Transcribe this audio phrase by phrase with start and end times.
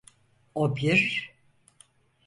[0.55, 1.31] O bir…